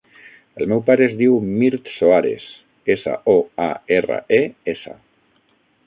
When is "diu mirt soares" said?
1.19-2.47